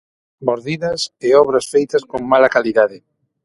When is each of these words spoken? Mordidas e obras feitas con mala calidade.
Mordidas 0.47 1.01
e 1.27 1.29
obras 1.43 1.65
feitas 1.73 2.03
con 2.11 2.21
mala 2.31 2.53
calidade. 2.55 2.97